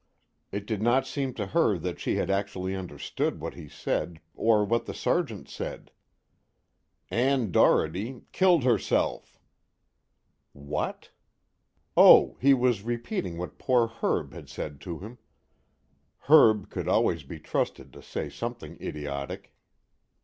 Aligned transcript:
It 0.51 0.65
did 0.65 0.81
not 0.81 1.05
seem 1.05 1.35
to 1.35 1.45
her 1.45 1.77
that 1.77 1.99
she 1.99 2.15
had 2.15 2.31
actually 2.31 2.73
understood 2.75 3.39
what 3.39 3.53
he 3.53 3.69
said, 3.69 4.19
or 4.33 4.65
what 4.65 4.87
the 4.87 4.95
Sergeant 4.95 5.47
said. 5.47 5.91
"Ann 7.11 7.51
Doherty 7.51 8.23
killed 8.31 8.63
herself." 8.63 9.39
What? 10.53 11.11
Oh 11.95 12.35
he 12.41 12.51
was 12.55 12.81
repeating 12.81 13.37
what 13.37 13.59
poor 13.59 13.85
Herb 13.89 14.33
had 14.33 14.49
said 14.49 14.81
to 14.81 14.97
him. 14.97 15.19
Herb 16.21 16.71
could 16.71 16.87
always 16.87 17.21
be 17.21 17.37
trusted 17.39 17.93
to 17.93 18.01
say 18.01 18.27
something 18.27 18.79
idiotic. 18.81 19.53